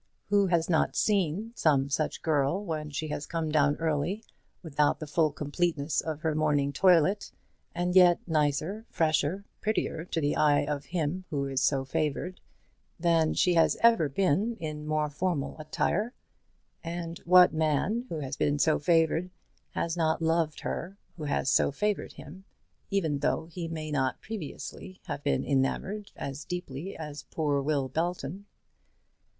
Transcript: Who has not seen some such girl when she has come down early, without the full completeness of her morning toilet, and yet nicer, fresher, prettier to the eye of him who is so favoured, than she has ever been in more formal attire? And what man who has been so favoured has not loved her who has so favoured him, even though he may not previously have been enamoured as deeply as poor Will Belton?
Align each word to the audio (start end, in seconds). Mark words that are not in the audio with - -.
Who 0.29 0.47
has 0.47 0.67
not 0.67 0.95
seen 0.95 1.51
some 1.53 1.87
such 1.89 2.23
girl 2.23 2.65
when 2.65 2.89
she 2.89 3.09
has 3.09 3.27
come 3.27 3.51
down 3.51 3.75
early, 3.75 4.23
without 4.63 4.99
the 4.99 5.05
full 5.05 5.31
completeness 5.31 6.01
of 6.01 6.21
her 6.21 6.33
morning 6.33 6.73
toilet, 6.73 7.31
and 7.75 7.95
yet 7.95 8.19
nicer, 8.27 8.87
fresher, 8.89 9.45
prettier 9.61 10.03
to 10.05 10.19
the 10.19 10.35
eye 10.35 10.65
of 10.65 10.85
him 10.85 11.25
who 11.29 11.45
is 11.45 11.61
so 11.61 11.85
favoured, 11.85 12.41
than 12.99 13.35
she 13.35 13.53
has 13.53 13.77
ever 13.83 14.09
been 14.09 14.55
in 14.55 14.87
more 14.87 15.07
formal 15.07 15.55
attire? 15.59 16.15
And 16.83 17.19
what 17.19 17.53
man 17.53 18.07
who 18.09 18.21
has 18.21 18.35
been 18.35 18.57
so 18.57 18.79
favoured 18.79 19.29
has 19.73 19.95
not 19.95 20.19
loved 20.19 20.61
her 20.61 20.97
who 21.15 21.25
has 21.25 21.47
so 21.47 21.71
favoured 21.71 22.13
him, 22.13 22.43
even 22.89 23.19
though 23.19 23.45
he 23.45 23.67
may 23.67 23.91
not 23.91 24.19
previously 24.19 24.99
have 25.05 25.21
been 25.23 25.45
enamoured 25.45 26.11
as 26.15 26.43
deeply 26.43 26.97
as 26.97 27.21
poor 27.29 27.61
Will 27.61 27.87
Belton? 27.87 28.47